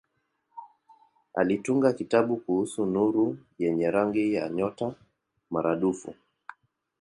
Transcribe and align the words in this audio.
Alitunga 1.33 1.93
kitabu 1.93 2.37
kuhusu 2.37 2.85
nuru 2.85 3.37
yenye 3.59 3.91
rangi 3.91 4.33
ya 4.33 4.49
nyota 4.49 4.95
maradufu. 5.51 6.13